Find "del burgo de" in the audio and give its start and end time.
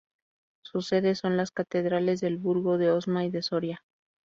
2.21-2.89